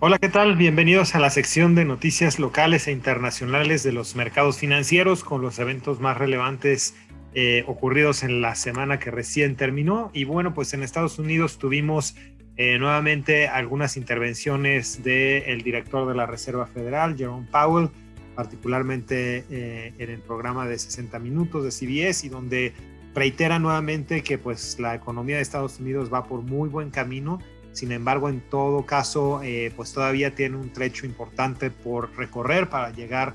Hola, 0.00 0.20
¿qué 0.20 0.28
tal? 0.28 0.54
Bienvenidos 0.54 1.16
a 1.16 1.18
la 1.18 1.28
sección 1.28 1.74
de 1.74 1.84
noticias 1.84 2.38
locales 2.38 2.86
e 2.86 2.92
internacionales 2.92 3.82
de 3.82 3.90
los 3.90 4.14
mercados 4.14 4.56
financieros 4.56 5.24
con 5.24 5.42
los 5.42 5.58
eventos 5.58 5.98
más 5.98 6.16
relevantes 6.16 6.94
eh, 7.34 7.64
ocurridos 7.66 8.22
en 8.22 8.40
la 8.40 8.54
semana 8.54 9.00
que 9.00 9.10
recién 9.10 9.56
terminó. 9.56 10.12
Y 10.14 10.22
bueno, 10.22 10.54
pues 10.54 10.72
en 10.72 10.84
Estados 10.84 11.18
Unidos 11.18 11.58
tuvimos 11.58 12.14
eh, 12.56 12.78
nuevamente 12.78 13.48
algunas 13.48 13.96
intervenciones 13.96 15.02
del 15.02 15.62
director 15.62 16.06
de 16.06 16.14
la 16.14 16.26
Reserva 16.26 16.68
Federal, 16.68 17.16
Jerome 17.18 17.48
Powell, 17.50 17.90
particularmente 18.36 19.46
eh, 19.50 19.94
en 19.98 20.10
el 20.10 20.20
programa 20.20 20.68
de 20.68 20.78
60 20.78 21.18
minutos 21.18 21.64
de 21.64 21.72
CBS 21.72 22.24
y 22.24 22.28
donde 22.28 22.72
reitera 23.16 23.58
nuevamente 23.58 24.22
que 24.22 24.38
pues 24.38 24.78
la 24.78 24.94
economía 24.94 25.36
de 25.36 25.42
Estados 25.42 25.80
Unidos 25.80 26.08
va 26.12 26.22
por 26.22 26.42
muy 26.42 26.68
buen 26.68 26.90
camino 26.90 27.40
sin 27.72 27.92
embargo, 27.92 28.28
en 28.28 28.40
todo 28.40 28.86
caso, 28.86 29.40
eh, 29.42 29.72
pues 29.76 29.92
todavía 29.92 30.34
tiene 30.34 30.56
un 30.56 30.72
trecho 30.72 31.06
importante 31.06 31.70
por 31.70 32.16
recorrer 32.16 32.68
para 32.68 32.90
llegar 32.90 33.34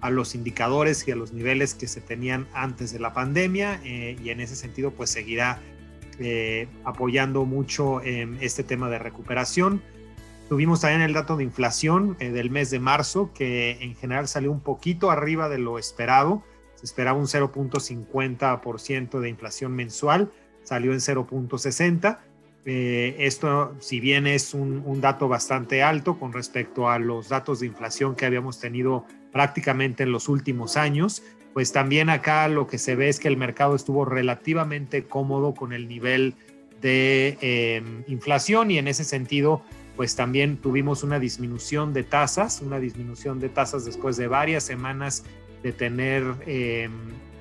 a 0.00 0.10
los 0.10 0.34
indicadores 0.34 1.06
y 1.06 1.12
a 1.12 1.16
los 1.16 1.32
niveles 1.32 1.74
que 1.74 1.86
se 1.86 2.00
tenían 2.00 2.46
antes 2.52 2.92
de 2.92 2.98
la 2.98 3.12
pandemia 3.12 3.80
eh, 3.84 4.16
y 4.22 4.30
en 4.30 4.40
ese 4.40 4.54
sentido 4.56 4.90
pues 4.90 5.10
seguirá 5.10 5.60
eh, 6.18 6.68
apoyando 6.84 7.44
mucho 7.44 8.02
en 8.02 8.36
este 8.40 8.64
tema 8.64 8.90
de 8.90 8.98
recuperación. 8.98 9.80
Tuvimos 10.48 10.80
también 10.80 11.00
el 11.00 11.14
dato 11.14 11.36
de 11.36 11.44
inflación 11.44 12.18
del 12.18 12.50
mes 12.50 12.70
de 12.70 12.78
marzo 12.78 13.30
que 13.32 13.78
en 13.80 13.94
general 13.94 14.28
salió 14.28 14.52
un 14.52 14.60
poquito 14.60 15.10
arriba 15.10 15.48
de 15.48 15.58
lo 15.58 15.78
esperado. 15.78 16.42
Se 16.74 16.84
esperaba 16.84 17.18
un 17.18 17.26
0.50% 17.26 19.20
de 19.20 19.28
inflación 19.30 19.72
mensual, 19.72 20.30
salió 20.64 20.92
en 20.92 20.98
0.60 20.98 22.18
eh, 22.66 23.16
esto, 23.18 23.74
si 23.80 24.00
bien 24.00 24.26
es 24.26 24.54
un, 24.54 25.00
dato 25.00 25.28
bastante 25.28 25.82
alto 25.82 26.18
con 26.18 26.32
respecto 26.32 26.88
a 26.88 26.98
los 26.98 27.28
datos 27.28 27.60
de 27.60 27.66
inflación 27.66 28.14
que 28.14 28.24
habíamos 28.24 28.58
tenido 28.58 29.04
prácticamente 29.32 30.04
en 30.04 30.12
los 30.12 30.28
últimos 30.28 30.76
años, 30.76 31.22
pues 31.52 31.72
también 31.72 32.08
acá 32.08 32.48
lo 32.48 32.66
que 32.66 32.78
se 32.78 32.96
ve 32.96 33.08
es 33.08 33.20
que 33.20 33.28
el 33.28 33.36
mercado 33.36 33.76
estuvo 33.76 34.04
relativamente 34.04 35.04
cómodo 35.04 35.54
con 35.54 35.72
el 35.72 35.88
nivel 35.88 36.34
de 36.80 37.36
em, 37.40 38.02
inflación 38.06 38.70
y 38.70 38.78
en 38.78 38.88
ese 38.88 39.04
sentido, 39.04 39.62
pues 39.96 40.16
también 40.16 40.56
tuvimos 40.56 41.02
una 41.02 41.18
disminución 41.18 41.92
de 41.92 42.02
tasas, 42.02 42.62
una 42.62 42.78
disminución 42.78 43.40
de 43.40 43.50
tasas 43.50 43.84
después 43.84 44.16
de 44.16 44.26
varias 44.26 44.64
semanas 44.64 45.24
de 45.62 45.72
tener 45.72 46.24
em, 46.46 46.92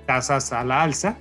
tasas 0.05 0.51
a 0.51 0.63
la 0.65 0.83
alza 0.83 1.17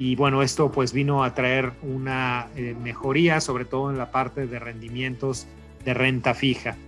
y 0.00 0.16
bueno, 0.16 0.42
esto 0.42 0.72
pues 0.72 0.94
vino 0.94 1.22
a 1.22 1.34
traer 1.34 1.72
una 1.82 2.48
eh, 2.56 2.74
mejoría, 2.82 3.38
sobre 3.38 3.66
todo 3.66 3.90
en 3.90 3.98
la 3.98 4.10
parte 4.10 4.46
de 4.46 4.58
rendimientos 4.58 5.46
de 5.84 5.92
renta 5.92 6.32
fija. 6.32 6.78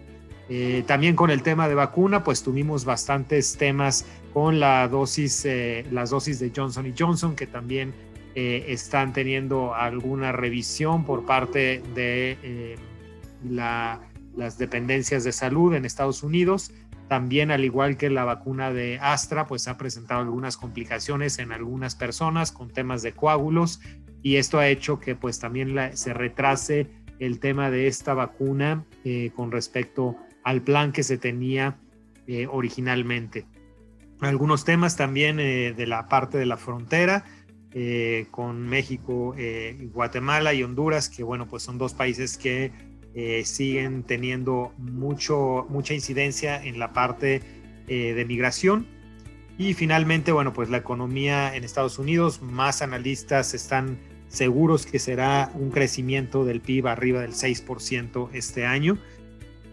Eh, 0.49 0.83
también 0.87 1.15
con 1.15 1.31
el 1.31 1.43
tema 1.43 1.69
de 1.69 1.75
vacuna, 1.75 2.25
pues 2.25 2.43
tuvimos 2.43 2.87
bastantes 2.87 3.59
temas 3.59 4.07
con 4.33 4.61
la 4.61 4.89
dosis, 4.89 5.45
eh, 5.45 5.85
las 5.93 6.09
dosis 6.09 6.41
de 6.41 6.53
Johnson 6.57 6.91
Johnson, 6.99 7.37
que 7.37 7.47
también 7.47 7.93
están 8.35 9.13
teniendo 9.13 9.75
alguna 9.75 10.33
revisión 10.33 11.05
por 11.05 11.27
parte 11.27 11.83
de 11.95 12.79
las 13.47 14.57
dependencias 14.57 15.23
de 15.25 15.33
salud 15.33 15.75
en 15.75 15.85
Estados 15.85 16.23
Unidos. 16.23 16.73
También, 17.13 17.51
al 17.51 17.63
igual 17.63 17.99
que 17.99 18.09
la 18.09 18.25
vacuna 18.25 18.73
de 18.73 18.99
Astra, 18.99 19.47
pues 19.47 19.69
ha 19.69 19.77
presentado 19.77 20.23
algunas 20.23 20.57
complicaciones 20.57 21.39
en 21.41 21.53
algunas 21.53 21.95
personas 21.95 22.53
con 22.53 22.71
temas 22.71 23.03
de 23.03 23.13
coágulos 23.13 23.83
y 24.23 24.37
esto 24.37 24.59
ha 24.59 24.69
hecho 24.69 24.99
que 24.99 25.15
pues 25.15 25.39
también 25.39 25.77
se 25.93 26.15
retrase 26.15 26.87
el 27.19 27.39
tema 27.39 27.71
de 27.71 27.87
esta 27.87 28.15
vacuna 28.15 28.87
eh, 29.05 29.31
con 29.37 29.53
respecto 29.53 30.17
al 30.43 30.63
plan 30.63 30.91
que 30.91 31.03
se 31.03 31.19
tenía 31.19 31.77
eh, 32.27 32.47
originalmente. 32.51 33.45
Algunos 34.23 34.65
temas 34.65 34.97
también 34.97 35.39
eh, 35.39 35.75
de 35.77 35.87
la 35.87 36.09
parte 36.09 36.39
de 36.39 36.47
la 36.47 36.57
frontera 36.57 37.27
con 38.31 38.67
México, 38.69 39.35
Guatemala 39.93 40.55
y 40.55 40.63
Honduras, 40.63 41.11
que 41.11 41.23
bueno, 41.23 41.47
pues 41.47 41.63
son 41.63 41.77
dos 41.77 41.93
países 41.93 42.39
que 42.39 42.71
eh, 43.15 43.43
siguen 43.45 44.05
teniendo 44.05 44.73
mucho, 44.79 45.67
mucha 45.69 45.93
incidencia 45.93 46.63
en 46.65 46.79
la 46.79 46.95
parte 46.95 47.43
eh, 47.87 48.15
de 48.15 48.25
migración. 48.25 48.87
Y 49.59 49.75
finalmente, 49.75 50.33
bueno, 50.33 50.55
pues 50.55 50.71
la 50.71 50.79
economía 50.79 51.55
en 51.55 51.63
Estados 51.63 51.99
Unidos, 51.99 52.41
más 52.41 52.81
analistas 52.81 53.53
están 53.53 53.99
seguros 54.29 54.87
que 54.87 54.99
será 54.99 55.51
un 55.55 55.71
crecimiento 55.71 56.47
del 56.47 56.63
PIB 56.63 56.87
arriba 56.87 57.21
del 57.21 57.33
6% 57.33 58.31
este 58.33 58.65
año. 58.65 58.97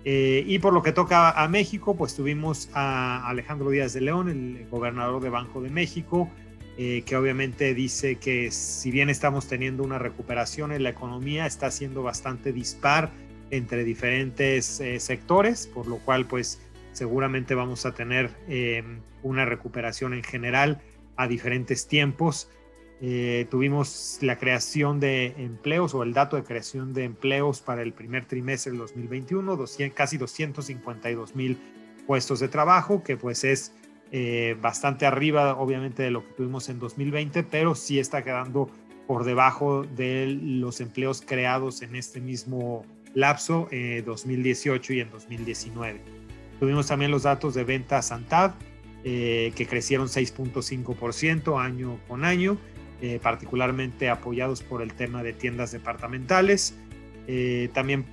Eh, 0.04 0.44
y 0.46 0.60
por 0.60 0.74
lo 0.74 0.84
que 0.84 0.92
toca 0.92 1.32
a 1.32 1.48
México, 1.48 1.96
pues 1.96 2.16
tuvimos 2.16 2.70
a 2.74 3.26
Alejandro 3.30 3.70
Díaz 3.70 3.94
de 3.94 4.02
León, 4.02 4.28
el 4.30 4.68
gobernador 4.70 5.24
de 5.24 5.30
Banco 5.30 5.62
de 5.62 5.70
México, 5.70 6.30
que 6.78 7.18
obviamente 7.18 7.74
dice 7.74 8.16
que 8.16 8.52
si 8.52 8.90
bien 8.90 9.10
estamos 9.10 9.50
teniendo 9.50 9.84
una 9.84 10.00
recuperación 10.00 10.72
en 10.72 10.84
la 10.84 10.90
economía, 10.92 11.46
está 11.46 11.72
siendo 11.72 12.04
bastante 12.04 12.54
dispar 12.54 13.12
entre 13.52 13.84
diferentes 13.84 14.80
eh, 14.80 15.00
sectores, 15.00 15.68
por 15.68 15.88
lo 15.88 15.98
cual 15.98 16.26
pues 16.26 16.62
seguramente 16.92 17.56
vamos 17.56 17.86
a 17.86 17.94
tener 17.94 18.32
eh, 18.48 18.84
una 19.24 19.46
recuperación 19.46 20.14
en 20.14 20.24
general 20.24 20.82
a 21.16 21.28
diferentes 21.28 21.88
tiempos. 21.88 22.50
Eh, 23.02 23.48
tuvimos 23.50 24.18
la 24.22 24.38
creación 24.38 25.00
de 25.00 25.34
empleos 25.38 25.94
o 25.94 26.04
el 26.04 26.14
dato 26.14 26.36
de 26.36 26.44
creación 26.44 26.94
de 26.94 27.06
empleos 27.06 27.62
para 27.62 27.82
el 27.82 27.94
primer 27.94 28.26
trimestre 28.26 28.72
del 28.72 28.80
2021, 28.80 29.58
casi 29.94 30.18
252 30.18 31.36
mil 31.36 31.58
puestos 32.06 32.40
de 32.40 32.50
trabajo, 32.50 33.04
que 33.04 33.16
pues 33.16 33.44
es 33.44 33.74
bastante 34.60 35.06
arriba 35.06 35.56
obviamente 35.56 36.02
de 36.02 36.10
lo 36.10 36.26
que 36.26 36.34
tuvimos 36.34 36.68
en 36.70 36.80
2020, 36.80 37.44
pero 37.44 37.76
sí 37.76 38.00
está 38.00 38.24
quedando 38.24 38.72
por 39.10 39.24
debajo 39.24 39.84
de 39.84 40.38
los 40.40 40.82
empleos 40.82 41.24
creados 41.26 41.82
en 41.82 41.96
este 41.96 42.22
mismo 42.22 42.86
lapso 43.14 43.68
eh, 43.72 44.04
2018 44.06 44.94
y 44.94 45.00
en 45.02 45.10
2019. 45.12 46.02
Tuvimos 46.60 46.88
también 46.88 47.12
los 47.12 47.24
datos 47.24 47.54
de 47.54 47.64
ventas 47.64 48.12
Antad, 48.12 48.52
eh, 49.06 49.54
que 49.56 49.66
crecieron 49.66 50.08
6.5% 50.08 51.58
año 51.58 52.00
con 52.10 52.26
año, 52.26 52.58
eh, 53.02 53.18
particularmente 53.24 54.10
apoyados 54.10 54.62
por 54.62 54.82
el 54.82 54.94
tema 54.94 55.24
de 55.24 55.32
tiendas 55.32 55.72
departamentales. 55.72 56.78
Eh, 57.28 57.70
también 57.74 58.06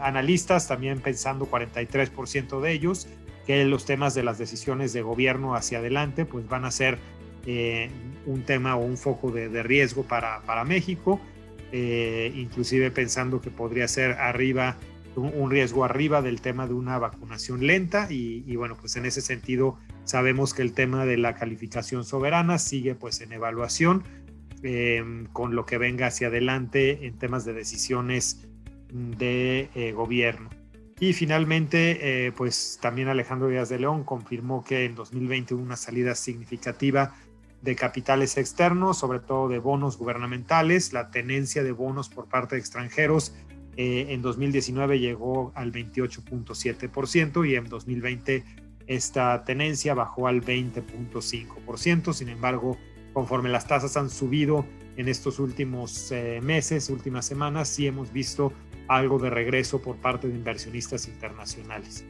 analistas, 0.00 0.68
también 0.68 1.00
pensando 1.00 1.46
43% 1.46 2.60
de 2.60 2.72
ellos, 2.72 3.08
que 3.46 3.64
los 3.64 3.86
temas 3.86 4.14
de 4.14 4.22
las 4.22 4.36
decisiones 4.36 4.92
de 4.92 5.00
gobierno 5.00 5.54
hacia 5.54 5.78
adelante 5.78 6.26
pues 6.26 6.46
van 6.46 6.64
a 6.64 6.70
ser 6.70 6.98
un 8.26 8.42
tema 8.42 8.76
o 8.76 8.84
un 8.84 8.98
foco 8.98 9.30
de, 9.30 9.48
de 9.48 9.62
riesgo 9.62 10.02
para, 10.02 10.42
para 10.42 10.64
México 10.64 11.18
eh, 11.72 12.32
inclusive 12.34 12.90
pensando 12.90 13.40
que 13.40 13.50
podría 13.50 13.88
ser 13.88 14.12
arriba, 14.12 14.76
un, 15.16 15.50
riesgo 15.50 15.84
arriba 15.84 16.22
del 16.22 16.40
tema 16.40 16.66
de 16.66 16.74
una 16.74 16.98
vacunación 16.98 17.66
lenta 17.66 18.06
y, 18.10 18.54
bueno, 18.56 18.76
pues 18.76 18.96
en 18.96 19.06
ese 19.06 19.20
sentido 19.20 19.78
sabemos 20.04 20.54
que 20.54 20.62
el 20.62 20.72
tema 20.72 21.04
de 21.04 21.16
la 21.18 21.34
calificación 21.34 22.04
soberana 22.04 22.58
sigue 22.58 22.94
pues 22.94 23.20
en 23.20 23.32
evaluación 23.32 24.04
eh, 24.62 25.26
con 25.32 25.54
lo 25.54 25.66
que 25.66 25.78
venga 25.78 26.06
hacia 26.06 26.28
adelante 26.28 27.06
en 27.06 27.18
temas 27.18 27.44
de 27.44 27.52
decisiones 27.52 28.46
de 28.92 29.68
eh, 29.74 29.92
gobierno. 29.92 30.48
Y 31.00 31.12
finalmente, 31.12 32.32
pues 32.36 32.80
también 32.82 33.06
Alejandro 33.06 33.46
Díaz 33.46 33.68
de 33.68 33.78
León 33.78 34.02
confirmó 34.02 34.64
que 34.64 34.84
en 34.84 34.96
2020 34.96 35.54
hubo 35.54 35.62
una 35.62 35.76
salida 35.76 36.16
significativa 36.16 37.14
de 37.62 37.74
capitales 37.76 38.36
externos, 38.36 38.98
sobre 38.98 39.20
todo 39.20 39.48
de 39.48 39.58
bonos 39.58 39.98
gubernamentales. 39.98 40.92
La 40.92 41.10
tenencia 41.10 41.62
de 41.62 41.72
bonos 41.72 42.08
por 42.08 42.28
parte 42.28 42.54
de 42.54 42.60
extranjeros 42.60 43.34
eh, 43.76 44.06
en 44.10 44.22
2019 44.22 44.98
llegó 44.98 45.52
al 45.54 45.72
28.7% 45.72 47.48
y 47.48 47.54
en 47.54 47.64
2020 47.68 48.44
esta 48.86 49.44
tenencia 49.44 49.94
bajó 49.94 50.28
al 50.28 50.42
20.5%. 50.42 52.12
Sin 52.12 52.28
embargo, 52.28 52.76
conforme 53.12 53.48
las 53.48 53.66
tasas 53.66 53.96
han 53.96 54.10
subido 54.10 54.64
en 54.96 55.08
estos 55.08 55.38
últimos 55.38 56.10
eh, 56.10 56.40
meses, 56.42 56.90
últimas 56.90 57.26
semanas, 57.26 57.68
sí 57.68 57.86
hemos 57.86 58.12
visto 58.12 58.52
algo 58.88 59.18
de 59.18 59.30
regreso 59.30 59.80
por 59.80 59.96
parte 59.96 60.28
de 60.28 60.34
inversionistas 60.34 61.06
internacionales. 61.06 62.04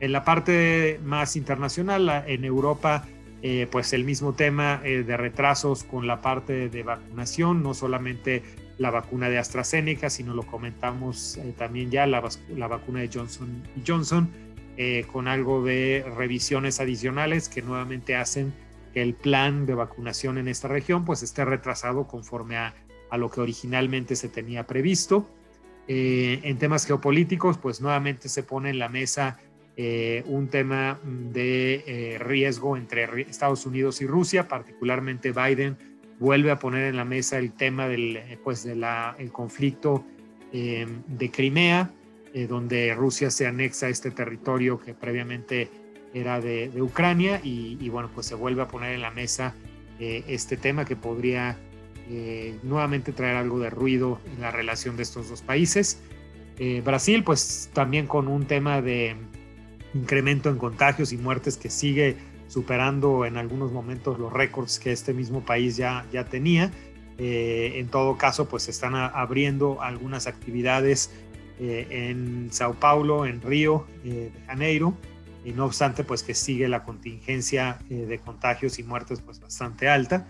En 0.00 0.12
la 0.12 0.24
parte 0.24 1.00
más 1.02 1.36
internacional, 1.36 2.24
en 2.26 2.44
Europa, 2.44 3.06
eh, 3.42 3.68
pues 3.70 3.92
el 3.92 4.04
mismo 4.04 4.32
tema 4.32 4.80
eh, 4.82 5.02
de 5.02 5.16
retrasos 5.16 5.84
con 5.84 6.06
la 6.06 6.22
parte 6.22 6.68
de 6.70 6.82
vacunación, 6.82 7.62
no 7.62 7.74
solamente 7.74 8.42
la 8.78 8.90
vacuna 8.90 9.28
de 9.28 9.38
AstraZeneca, 9.38 10.08
sino 10.10 10.34
lo 10.34 10.44
comentamos 10.44 11.36
eh, 11.36 11.54
también 11.56 11.90
ya, 11.90 12.06
la, 12.06 12.26
la, 12.54 12.66
vacuna 12.66 13.00
de 13.00 13.10
Johnson 13.12 13.62
Johnson, 13.86 14.30
con 15.10 15.26
algo 15.26 15.64
de 15.64 16.04
revisiones 16.18 16.80
adicionales 16.80 17.48
que 17.48 17.62
nuevamente 17.62 18.14
hacen 18.14 18.52
que 18.92 19.00
el 19.00 19.14
plan 19.14 19.64
de 19.64 19.72
vacunación 19.72 20.36
en 20.36 20.48
esta 20.48 20.68
región 20.68 21.06
pues 21.06 21.22
esté 21.22 21.46
retrasado 21.46 22.06
conforme 22.06 22.58
a, 22.58 22.74
a 23.08 23.16
lo 23.16 23.30
que 23.30 23.40
originalmente 23.40 24.16
se 24.16 24.28
tenía 24.28 24.66
previsto. 24.66 25.30
En 25.88 26.58
temas 26.58 26.84
geopolíticos, 26.84 27.56
pues 27.56 27.80
nuevamente 27.80 28.28
se 28.28 28.42
pone 28.42 28.68
en 28.68 28.78
la 28.78 28.90
mesa 28.90 29.38
eh, 29.76 30.22
un 30.26 30.48
tema 30.48 30.98
de 31.04 31.84
eh, 31.86 32.18
riesgo 32.18 32.76
entre 32.76 33.22
Estados 33.22 33.66
Unidos 33.66 34.00
y 34.00 34.06
Rusia, 34.06 34.48
particularmente 34.48 35.32
Biden 35.32 35.76
vuelve 36.18 36.50
a 36.50 36.58
poner 36.58 36.84
en 36.86 36.96
la 36.96 37.04
mesa 37.04 37.38
el 37.38 37.52
tema 37.52 37.88
del 37.88 38.20
pues 38.42 38.64
de 38.64 38.74
la, 38.74 39.14
el 39.18 39.30
conflicto 39.32 40.04
de 40.52 41.30
Crimea, 41.30 41.90
donde 42.48 42.94
Rusia 42.94 43.30
se 43.30 43.46
anexa 43.46 43.86
a 43.86 43.88
este 43.90 44.10
territorio 44.10 44.78
que 44.78 44.94
previamente 44.94 45.68
era 46.14 46.40
de, 46.40 46.70
Ucrania 46.80 47.42
y, 47.44 47.76
y, 47.78 47.90
bueno, 47.90 48.08
pues 48.14 48.24
se 48.24 48.34
vuelve 48.34 48.62
a 48.62 48.68
poner 48.68 48.94
en 48.94 49.02
la 49.02 49.10
mesa 49.10 49.54
este 49.98 50.56
tema 50.56 50.86
que 50.86 50.96
podría 50.96 51.58
eh, 52.08 52.56
nuevamente 52.62 53.10
traer 53.10 53.34
algo 53.34 53.58
de 53.58 53.68
ruido 53.68 54.20
en 54.32 54.40
la 54.40 54.52
relación 54.52 54.96
de 54.96 55.02
estos 55.02 55.28
dos 55.28 55.42
países. 55.42 56.00
Eh, 56.56 56.80
Brasil, 56.84 57.24
pues 57.24 57.68
también 57.72 58.06
con 58.06 58.28
un 58.28 58.46
tema 58.46 58.80
de 58.80 59.16
incremento 59.94 60.50
en 60.50 60.58
contagios 60.58 61.12
y 61.12 61.16
muertes 61.16 61.56
que 61.56 61.70
sigue 61.70 62.16
superando 62.48 63.24
en 63.24 63.36
algunos 63.36 63.72
momentos 63.72 64.18
los 64.18 64.32
récords 64.32 64.78
que 64.78 64.92
este 64.92 65.12
mismo 65.12 65.44
país 65.44 65.76
ya, 65.76 66.06
ya 66.12 66.24
tenía. 66.24 66.70
Eh, 67.18 67.72
en 67.76 67.88
todo 67.88 68.16
caso, 68.18 68.48
pues 68.48 68.68
están 68.68 68.94
abriendo 68.94 69.82
algunas 69.82 70.26
actividades 70.26 71.10
en 71.58 72.48
Sao 72.52 72.74
Paulo, 72.74 73.24
en 73.24 73.40
Río 73.40 73.86
de 74.04 74.30
Janeiro, 74.46 74.92
y 75.42 75.52
no 75.52 75.64
obstante, 75.64 76.04
pues 76.04 76.22
que 76.22 76.34
sigue 76.34 76.68
la 76.68 76.84
contingencia 76.84 77.78
de 77.88 78.18
contagios 78.18 78.78
y 78.78 78.82
muertes 78.82 79.22
pues 79.22 79.40
bastante 79.40 79.88
alta. 79.88 80.26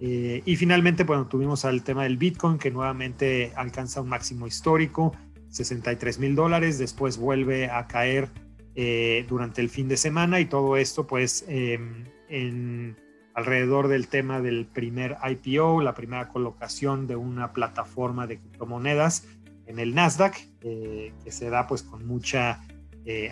Eh, 0.00 0.42
y 0.44 0.56
finalmente, 0.56 1.04
bueno, 1.04 1.26
tuvimos 1.26 1.64
al 1.64 1.82
tema 1.82 2.04
del 2.04 2.16
Bitcoin 2.16 2.58
que 2.58 2.70
nuevamente 2.70 3.52
alcanza 3.56 4.00
un 4.00 4.08
máximo 4.08 4.46
histórico, 4.46 5.14
63 5.50 6.18
mil 6.18 6.34
dólares, 6.34 6.78
después 6.78 7.16
vuelve 7.16 7.68
a 7.70 7.86
caer 7.86 8.28
eh, 8.80 9.26
durante 9.28 9.60
el 9.60 9.70
fin 9.70 9.88
de 9.88 9.96
semana 9.96 10.38
y 10.38 10.44
todo 10.44 10.76
esto 10.76 11.04
pues 11.04 11.44
em, 11.48 12.04
en, 12.28 12.96
alrededor 13.34 13.88
del 13.88 14.06
tema 14.06 14.40
del 14.40 14.66
primer 14.66 15.16
IPO, 15.28 15.82
la 15.82 15.96
primera 15.96 16.28
colocación 16.28 17.08
de 17.08 17.16
una 17.16 17.52
plataforma 17.52 18.28
de 18.28 18.38
criptomonedas 18.38 19.26
en 19.66 19.80
el 19.80 19.96
Nasdaq, 19.96 20.36
eh, 20.60 21.12
que 21.24 21.32
se 21.32 21.50
da 21.50 21.66
pues 21.66 21.82
con 21.82 22.06
mucha 22.06 22.60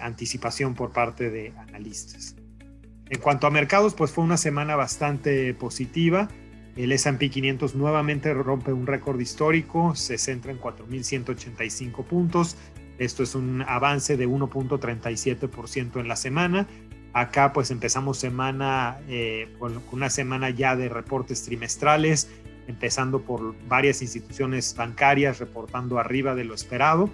anticipación 0.01 0.75
por 0.75 0.91
parte 0.91 1.29
de 1.29 1.53
analistas. 1.59 2.35
En 3.11 3.21
cuanto 3.21 3.47
a 3.47 3.51
mercados, 3.51 3.93
pues 3.93 4.11
fue 4.11 4.25
una 4.25 4.39
semana 4.39 4.75
bastante 4.75 5.53
positiva. 5.53 6.29
El 6.77 6.93
S&P 6.93 7.29
500 7.29 7.75
nuevamente 7.75 8.33
rompe 8.33 8.73
un 8.73 8.87
récord 8.87 9.21
histórico, 9.21 9.95
se 9.95 10.17
centra 10.17 10.51
en 10.51 10.59
4.185 10.59 12.05
puntos. 12.05 12.57
Esto 12.99 13.23
es 13.23 13.35
un 13.35 13.63
avance 13.63 14.17
de 14.17 14.29
1.37% 14.29 16.01
en 16.01 16.09
la 16.09 16.17
semana. 16.17 16.67
Acá 17.13 17.53
pues 17.53 17.71
empezamos 17.71 18.19
semana 18.19 18.99
eh, 19.09 19.55
con 19.59 19.83
una 19.93 20.11
semana 20.11 20.51
ya 20.51 20.77
de 20.77 20.89
reportes 20.89 21.45
trimestrales, 21.45 22.29
empezando 22.67 23.23
por 23.23 23.55
varias 23.69 24.03
instituciones 24.03 24.75
bancarias 24.77 25.39
reportando 25.39 25.99
arriba 25.99 26.35
de 26.35 26.45
lo 26.45 26.55
esperado 26.55 27.09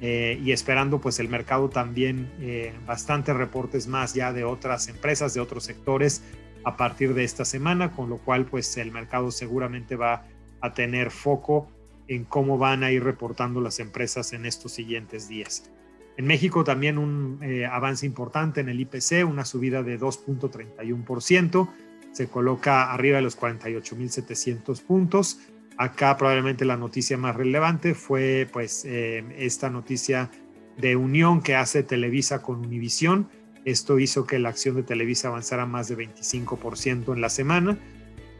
eh, 0.00 0.40
y 0.42 0.52
esperando 0.52 1.00
pues 1.00 1.18
el 1.18 1.28
mercado 1.28 1.68
también 1.68 2.30
eh, 2.40 2.72
bastantes 2.86 3.36
reportes 3.36 3.86
más 3.86 4.14
ya 4.14 4.32
de 4.32 4.44
otras 4.44 4.88
empresas, 4.88 5.34
de 5.34 5.40
otros 5.40 5.64
sectores 5.64 6.22
a 6.64 6.76
partir 6.76 7.14
de 7.14 7.24
esta 7.24 7.44
semana, 7.44 7.92
con 7.92 8.08
lo 8.08 8.18
cual 8.18 8.46
pues 8.46 8.76
el 8.76 8.92
mercado 8.92 9.30
seguramente 9.30 9.96
va 9.96 10.24
a 10.60 10.74
tener 10.74 11.10
foco 11.10 11.68
en 12.10 12.24
cómo 12.24 12.58
van 12.58 12.82
a 12.82 12.90
ir 12.90 13.04
reportando 13.04 13.60
las 13.60 13.78
empresas 13.78 14.32
en 14.32 14.44
estos 14.44 14.72
siguientes 14.72 15.28
días. 15.28 15.70
En 16.16 16.26
México 16.26 16.64
también 16.64 16.98
un 16.98 17.38
eh, 17.40 17.66
avance 17.66 18.04
importante 18.04 18.60
en 18.60 18.68
el 18.68 18.80
IPC, 18.80 19.24
una 19.24 19.44
subida 19.44 19.84
de 19.84 19.98
2.31%, 19.98 21.70
se 22.10 22.26
coloca 22.26 22.92
arriba 22.92 23.18
de 23.18 23.22
los 23.22 23.38
48.700 23.38 24.82
puntos. 24.82 25.38
Acá 25.76 26.16
probablemente 26.16 26.64
la 26.64 26.76
noticia 26.76 27.16
más 27.16 27.36
relevante 27.36 27.94
fue 27.94 28.48
pues 28.52 28.84
eh, 28.84 29.24
esta 29.38 29.70
noticia 29.70 30.32
de 30.78 30.96
unión 30.96 31.40
que 31.40 31.54
hace 31.54 31.84
Televisa 31.84 32.42
con 32.42 32.66
Univisión, 32.66 33.28
esto 33.64 34.00
hizo 34.00 34.26
que 34.26 34.40
la 34.40 34.48
acción 34.48 34.74
de 34.74 34.82
Televisa 34.82 35.28
avanzara 35.28 35.64
más 35.64 35.88
de 35.88 35.96
25% 35.96 37.14
en 37.14 37.20
la 37.20 37.28
semana. 37.28 37.78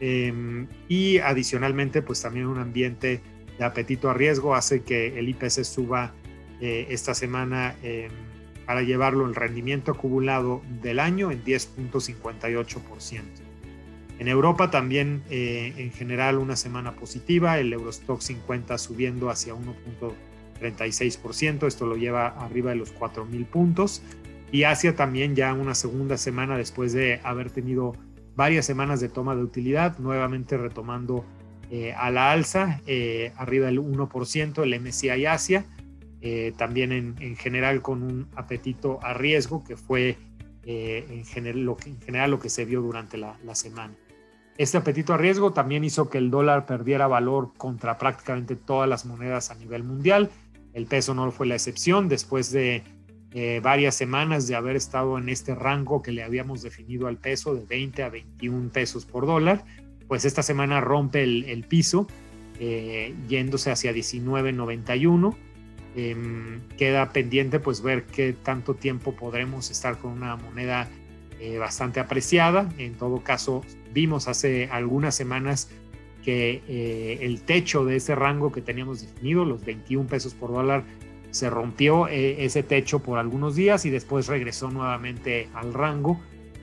Em, 0.01 0.67
y 0.89 1.19
adicionalmente, 1.19 2.01
pues 2.01 2.21
también 2.21 2.47
un 2.47 2.57
ambiente 2.57 3.21
de 3.61 3.67
apetito 3.67 4.09
a 4.09 4.13
riesgo 4.15 4.55
hace 4.55 4.81
que 4.81 5.19
el 5.19 5.29
IPC 5.29 5.63
suba 5.63 6.15
eh, 6.59 6.87
esta 6.89 7.13
semana 7.13 7.75
em, 7.83 8.09
para 8.65 8.81
llevarlo 8.81 9.27
el 9.27 9.35
rendimiento 9.35 9.91
acumulado 9.91 10.63
del 10.81 10.99
año 10.99 11.29
en 11.29 11.43
10.58%. 11.43 13.21
En 14.17 14.27
Europa 14.27 14.71
también 14.71 15.21
eh, 15.29 15.75
en 15.77 15.91
general 15.91 16.39
una 16.39 16.55
semana 16.55 16.93
positiva, 16.93 17.59
el 17.59 17.71
Eurostock 17.71 18.21
50 18.21 18.79
subiendo 18.79 19.29
hacia 19.29 19.53
1.36%, 19.53 21.67
esto 21.67 21.85
lo 21.85 21.97
lleva 21.97 22.29
arriba 22.29 22.71
de 22.71 22.77
los 22.77 22.95
4.000 22.95 23.45
puntos 23.45 24.01
y 24.51 24.63
Asia 24.63 24.95
también 24.95 25.35
ya 25.35 25.53
una 25.53 25.75
segunda 25.75 26.17
semana 26.17 26.57
después 26.57 26.93
de 26.93 27.19
haber 27.23 27.51
tenido 27.51 27.93
varias 28.35 28.65
semanas 28.65 29.01
de 29.01 29.09
toma 29.09 29.35
de 29.35 29.43
utilidad, 29.43 29.99
nuevamente 29.99 30.57
retomando 30.57 31.23
eh, 31.73 31.93
a 31.93 32.11
la 32.11 32.33
alza, 32.33 32.81
eh, 32.85 33.31
arriba 33.37 33.67
del 33.67 33.79
1% 33.79 34.61
el 34.61 34.77
MSCI 34.81 35.25
Asia, 35.25 35.63
eh, 36.19 36.51
también 36.57 36.91
en, 36.91 37.37
general 37.37 37.81
con 37.81 38.03
un 38.03 38.27
apetito 38.35 38.99
a 39.01 39.13
riesgo 39.13 39.63
que 39.63 39.77
fue 39.77 40.17
en, 40.63 41.23
general, 41.23 41.63
lo 41.63 41.77
que, 41.77 41.91
en 41.91 42.01
general 42.01 42.31
lo 42.31 42.39
que 42.39 42.49
se 42.49 42.65
vio 42.65 42.81
durante 42.81 43.17
la, 43.17 43.39
la 43.45 43.55
semana. 43.55 43.93
Este 44.57 44.77
apetito 44.77 45.13
a 45.13 45.17
riesgo 45.17 45.53
también 45.53 45.85
hizo 45.85 46.09
que 46.09 46.17
el 46.17 46.29
dólar 46.29 46.65
perdiera 46.65 47.07
valor 47.07 47.53
contra 47.55 47.97
prácticamente 47.97 48.57
todas 48.57 48.89
las 48.89 49.05
monedas 49.05 49.49
a 49.49 49.55
nivel 49.55 49.85
mundial. 49.85 50.29
El 50.73 50.87
peso 50.87 51.13
no 51.13 51.31
fue 51.31 51.47
la 51.47 51.55
excepción 51.55 52.09
después 52.09 52.51
de 52.51 52.83
varias 53.63 53.95
semanas 53.95 54.45
de 54.45 54.55
haber 54.55 54.75
estado 54.75 55.17
en 55.17 55.29
este 55.29 55.55
rango 55.55 56.01
que 56.01 56.11
le 56.11 56.21
habíamos 56.21 56.63
definido 56.63 57.07
al 57.07 57.15
peso 57.15 57.55
de 57.55 57.63
20 57.63 58.03
a 58.03 58.09
21 58.09 58.71
pesos 58.71 59.05
por 59.05 59.25
dólar, 59.25 59.63
pues 60.11 60.25
esta 60.25 60.43
semana 60.43 60.81
rompe 60.81 61.23
el, 61.23 61.63
piso 61.63 62.05
eh, 62.59 63.15
yéndose 63.29 63.71
hacia 63.71 63.93
19.91. 63.93 65.33
Em, 65.95 66.59
queda 66.77 67.13
pendiente 67.13 67.61
pues 67.61 67.81
ver 67.81 68.03
qué 68.07 68.33
tanto 68.33 68.73
tiempo 68.73 69.15
podremos 69.15 69.71
estar 69.71 69.99
con 69.99 70.11
una 70.11 70.35
moneda 70.35 70.89
eh, 71.39 71.57
bastante 71.59 72.01
apreciada. 72.01 72.67
En 72.77 72.95
todo 72.95 73.23
caso, 73.23 73.61
vimos 73.93 74.27
hace 74.27 74.67
algunas 74.69 75.15
semanas 75.15 75.69
que 76.25 77.17
el 77.21 77.43
techo 77.43 77.85
de 77.85 77.95
ese 77.95 78.13
rango 78.13 78.51
que 78.51 78.61
teníamos 78.61 78.99
definido, 78.99 79.45
los 79.45 79.63
21 79.63 80.09
pesos 80.09 80.33
por 80.33 80.51
dólar, 80.51 80.83
se 81.31 81.49
rompió 81.49 82.09
eh, 82.09 82.43
ese 82.43 82.63
techo 82.63 82.99
por 82.99 83.17
algunos 83.17 83.55
días 83.55 83.85
y 83.85 83.89
después 83.89 84.27
regresó 84.27 84.69
nuevamente 84.69 85.47
al 85.53 85.73
rango 85.73 86.19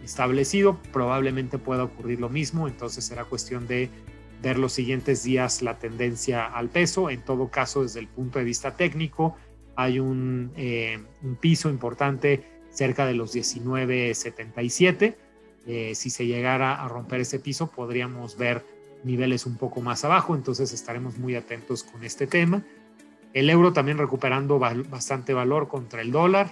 establecido. 0.09 0.79
Probablemente 0.93 1.59
pueda 1.59 1.85
ocurrir 1.85 2.21
lo 2.21 2.29
mismo, 2.31 2.67
entonces 2.67 3.05
será 3.05 3.25
cuestión 3.25 3.67
de 3.67 3.91
ver 4.43 4.59
los 4.59 4.73
siguientes 4.73 5.23
días 5.23 5.63
la 5.63 5.79
tendencia 5.79 6.47
al 6.47 6.69
peso. 6.69 7.11
En 7.11 7.23
todo 7.23 7.49
caso, 7.49 7.83
desde 7.83 8.01
el 8.01 8.09
punto 8.09 8.39
de 8.39 8.45
vista 8.45 8.75
técnico, 8.75 9.37
hay 9.77 10.01
un, 10.01 10.53
eh, 10.57 10.99
piso 11.41 11.69
importante 11.69 12.45
cerca 12.71 13.07
de 13.07 13.15
los 13.15 13.35
19.77. 13.35 15.17
Eh, 15.67 15.95
si 15.95 16.11
se 16.11 16.27
llegara 16.27 16.83
a 16.83 16.89
romper 16.89 17.21
ese 17.21 17.39
piso, 17.39 17.71
podríamos 17.71 18.39
ver 18.39 18.65
niveles 19.05 19.47
un 19.47 19.57
poco 19.57 19.81
más 19.83 20.05
abajo, 20.05 20.35
entonces 20.35 20.73
estaremos 20.73 21.19
muy 21.19 21.35
atentos 21.35 21.85
con 21.85 22.03
este 22.03 22.27
tema. 22.27 22.65
El 23.35 23.51
euro 23.51 23.73
también 23.73 23.99
recuperando 23.99 24.59
bastante 24.59 25.35
valor 25.35 25.69
contra 25.69 26.01
el 26.01 26.11
dólar. 26.11 26.51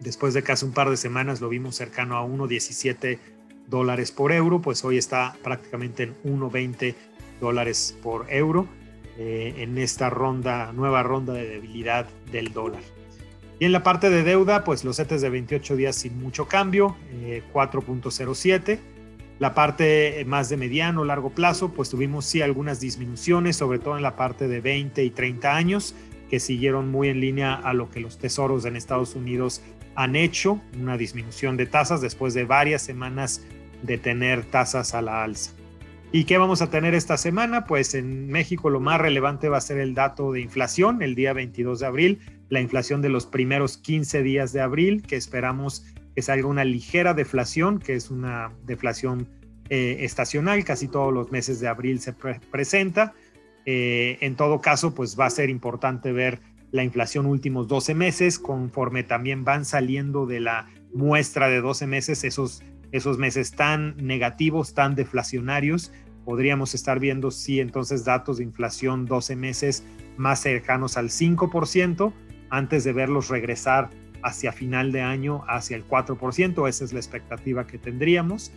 Después 0.00 0.34
de 0.34 0.42
casi 0.42 0.64
un 0.64 0.72
par 0.72 0.90
de 0.90 0.96
semanas 0.96 1.40
lo 1.40 1.48
vimos 1.48 1.76
cercano 1.76 2.16
a 2.16 2.26
1.17 2.26 3.18
dólares 3.66 4.12
por 4.12 4.32
euro, 4.32 4.60
pues 4.60 4.84
hoy 4.84 4.98
está 4.98 5.36
prácticamente 5.42 6.02
en 6.02 6.14
1.20 6.24 6.94
dólares 7.40 7.96
por 8.02 8.26
euro 8.30 8.68
eh, 9.18 9.54
en 9.58 9.78
esta 9.78 10.10
ronda, 10.10 10.72
nueva 10.72 11.02
ronda 11.02 11.32
de 11.32 11.46
debilidad 11.46 12.06
del 12.30 12.52
dólar. 12.52 12.82
Y 13.60 13.64
en 13.66 13.72
la 13.72 13.82
parte 13.82 14.10
de 14.10 14.24
deuda, 14.24 14.64
pues 14.64 14.84
los 14.84 14.96
CETES 14.96 15.22
de 15.22 15.30
28 15.30 15.76
días 15.76 15.96
sin 15.96 16.18
mucho 16.18 16.48
cambio, 16.48 16.96
4.07 17.52 18.68
eh, 18.68 18.80
la 19.38 19.52
parte 19.54 20.24
más 20.26 20.48
de 20.48 20.56
mediano, 20.56 21.04
largo 21.04 21.30
plazo, 21.30 21.70
pues 21.70 21.90
tuvimos 21.90 22.24
sí 22.24 22.40
algunas 22.40 22.80
disminuciones, 22.80 23.56
sobre 23.56 23.80
todo 23.80 23.96
en 23.96 24.02
la 24.02 24.16
parte 24.16 24.46
de 24.46 24.60
20 24.60 25.02
y 25.02 25.10
30 25.10 25.54
años, 25.54 25.94
que 26.30 26.38
siguieron 26.38 26.90
muy 26.90 27.08
en 27.08 27.20
línea 27.20 27.54
a 27.54 27.74
lo 27.74 27.90
que 27.90 28.00
los 28.00 28.18
tesoros 28.18 28.64
en 28.64 28.76
Estados 28.76 29.14
Unidos 29.16 29.60
han 29.94 30.16
hecho, 30.16 30.60
una 30.80 30.96
disminución 30.96 31.56
de 31.56 31.66
tasas 31.66 32.00
después 32.00 32.34
de 32.34 32.44
varias 32.44 32.82
semanas 32.82 33.44
de 33.82 33.98
tener 33.98 34.44
tasas 34.44 34.94
a 34.94 35.02
la 35.02 35.22
alza. 35.22 35.52
¿Y 36.12 36.24
qué 36.24 36.38
vamos 36.38 36.62
a 36.62 36.70
tener 36.70 36.94
esta 36.94 37.16
semana? 37.16 37.64
Pues 37.64 37.94
en 37.94 38.28
México 38.28 38.70
lo 38.70 38.78
más 38.78 39.00
relevante 39.00 39.48
va 39.48 39.56
a 39.56 39.60
ser 39.60 39.78
el 39.78 39.94
dato 39.94 40.30
de 40.30 40.40
inflación 40.40 41.02
el 41.02 41.16
día 41.16 41.32
22 41.32 41.80
de 41.80 41.86
abril, 41.86 42.20
la 42.50 42.60
inflación 42.60 43.02
de 43.02 43.08
los 43.08 43.26
primeros 43.26 43.78
15 43.78 44.22
días 44.22 44.52
de 44.52 44.60
abril, 44.60 45.02
que 45.02 45.16
esperamos 45.16 45.84
que 46.14 46.22
salga 46.22 46.46
una 46.46 46.64
ligera 46.64 47.14
deflación, 47.14 47.80
que 47.80 47.94
es 47.94 48.10
una 48.10 48.52
deflación 48.64 49.28
eh, 49.70 49.98
estacional, 50.00 50.64
casi 50.64 50.86
todos 50.86 51.12
los 51.12 51.32
meses 51.32 51.58
de 51.58 51.66
abril 51.66 52.00
se 52.00 52.12
presenta. 52.12 53.12
Eh, 53.66 54.18
en 54.20 54.36
todo 54.36 54.60
caso, 54.60 54.94
pues 54.94 55.18
va 55.18 55.26
a 55.26 55.30
ser 55.30 55.50
importante 55.50 56.12
ver 56.12 56.38
la 56.74 56.82
inflación 56.82 57.26
últimos 57.26 57.68
12 57.68 57.94
meses, 57.94 58.40
conforme 58.40 59.04
también 59.04 59.44
van 59.44 59.64
saliendo 59.64 60.26
de 60.26 60.40
la 60.40 60.66
muestra 60.92 61.48
de 61.48 61.60
12 61.60 61.86
meses 61.86 62.24
esos, 62.24 62.64
esos 62.90 63.16
meses 63.16 63.52
tan 63.52 63.96
negativos, 63.96 64.74
tan 64.74 64.96
deflacionarios, 64.96 65.92
podríamos 66.24 66.74
estar 66.74 66.98
viendo 66.98 67.30
sí 67.30 67.60
entonces 67.60 68.04
datos 68.04 68.38
de 68.38 68.42
inflación 68.42 69.06
12 69.06 69.36
meses 69.36 69.84
más 70.16 70.40
cercanos 70.40 70.96
al 70.96 71.10
5% 71.10 72.12
antes 72.50 72.82
de 72.82 72.92
verlos 72.92 73.28
regresar 73.28 73.90
hacia 74.24 74.50
final 74.50 74.90
de 74.90 75.02
año 75.02 75.44
hacia 75.46 75.76
el 75.76 75.86
4%. 75.86 76.68
Esa 76.68 76.84
es 76.84 76.92
la 76.92 76.98
expectativa 76.98 77.68
que 77.68 77.78
tendríamos. 77.78 78.50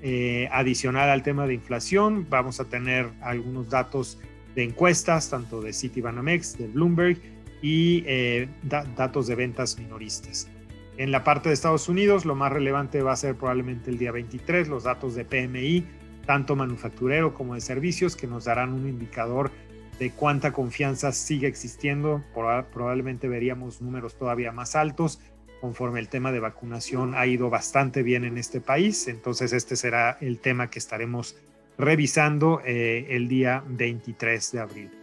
Eh, 0.00 0.48
adicional 0.50 1.10
al 1.10 1.22
tema 1.22 1.46
de 1.46 1.52
inflación, 1.52 2.26
vamos 2.30 2.58
a 2.58 2.64
tener 2.64 3.10
algunos 3.20 3.68
datos 3.68 4.18
de 4.54 4.64
encuestas, 4.64 5.28
tanto 5.28 5.60
de 5.60 5.74
Citibanamex, 5.74 6.56
de 6.56 6.66
Bloomberg 6.68 7.18
y 7.62 8.02
eh, 8.06 8.48
datos 8.62 9.26
de 9.26 9.34
ventas 9.34 9.78
minoristas. 9.78 10.48
En 10.96 11.12
la 11.12 11.24
parte 11.24 11.48
de 11.48 11.54
Estados 11.54 11.88
Unidos, 11.88 12.24
lo 12.24 12.34
más 12.34 12.52
relevante 12.52 13.02
va 13.02 13.12
a 13.12 13.16
ser 13.16 13.34
probablemente 13.34 13.90
el 13.90 13.98
día 13.98 14.12
23, 14.12 14.68
los 14.68 14.84
datos 14.84 15.14
de 15.14 15.24
PMI 15.24 15.86
tanto 16.30 16.54
manufacturero 16.54 17.34
como 17.34 17.54
de 17.54 17.60
servicios, 17.60 18.14
que 18.14 18.28
nos 18.28 18.44
darán 18.44 18.72
un 18.72 18.88
indicador 18.88 19.50
de 19.98 20.12
cuánta 20.12 20.52
confianza 20.52 21.10
sigue 21.10 21.48
existiendo. 21.48 22.22
Probablemente 22.32 23.26
veríamos 23.26 23.82
números 23.82 24.14
todavía 24.14 24.52
más 24.52 24.76
altos 24.76 25.20
conforme 25.60 25.98
el 25.98 26.08
tema 26.08 26.30
de 26.30 26.38
vacunación 26.38 27.14
ha 27.16 27.26
ido 27.26 27.50
bastante 27.50 28.04
bien 28.04 28.24
en 28.24 28.38
este 28.38 28.60
país. 28.60 29.08
Entonces 29.08 29.52
este 29.52 29.74
será 29.74 30.18
el 30.20 30.38
tema 30.38 30.70
que 30.70 30.78
estaremos 30.78 31.36
revisando 31.76 32.62
eh, 32.64 33.08
el 33.10 33.26
día 33.26 33.64
23 33.66 34.52
de 34.52 34.60
abril. 34.60 34.99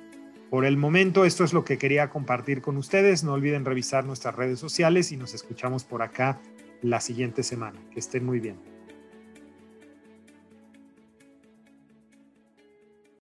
Por 0.49 0.65
el 0.65 0.77
momento 0.77 1.25
esto 1.25 1.43
es 1.43 1.53
lo 1.53 1.65
que 1.65 1.77
quería 1.77 2.09
compartir 2.09 2.61
con 2.61 2.77
ustedes. 2.77 3.23
No 3.23 3.33
olviden 3.33 3.65
revisar 3.65 4.05
nuestras 4.05 4.35
redes 4.35 4.59
sociales 4.59 5.11
y 5.11 5.17
nos 5.17 5.33
escuchamos 5.33 5.83
por 5.83 6.01
acá 6.01 6.39
la 6.81 7.01
siguiente 7.01 7.43
semana. 7.43 7.79
Que 7.91 7.99
estén 7.99 8.25
muy 8.25 8.39
bien. 8.39 8.76